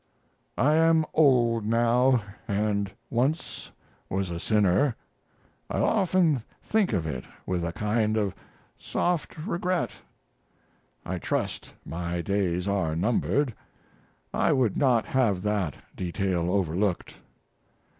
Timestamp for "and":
2.47-2.91